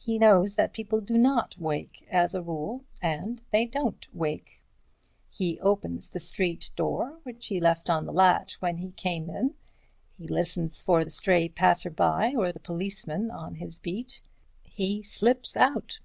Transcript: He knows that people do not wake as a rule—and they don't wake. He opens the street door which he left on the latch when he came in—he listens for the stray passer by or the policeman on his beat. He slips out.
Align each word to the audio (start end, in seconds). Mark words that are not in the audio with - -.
He 0.00 0.18
knows 0.18 0.56
that 0.56 0.72
people 0.72 1.00
do 1.00 1.16
not 1.16 1.56
wake 1.56 2.04
as 2.10 2.34
a 2.34 2.42
rule—and 2.42 3.40
they 3.52 3.66
don't 3.66 4.04
wake. 4.12 4.60
He 5.28 5.60
opens 5.60 6.08
the 6.08 6.18
street 6.18 6.70
door 6.74 7.20
which 7.22 7.46
he 7.46 7.60
left 7.60 7.88
on 7.88 8.04
the 8.04 8.12
latch 8.12 8.60
when 8.60 8.78
he 8.78 8.90
came 8.90 9.30
in—he 9.30 10.26
listens 10.26 10.82
for 10.82 11.04
the 11.04 11.10
stray 11.10 11.48
passer 11.48 11.90
by 11.90 12.34
or 12.34 12.50
the 12.50 12.58
policeman 12.58 13.30
on 13.30 13.54
his 13.54 13.78
beat. 13.78 14.20
He 14.64 15.04
slips 15.04 15.56
out. 15.56 16.00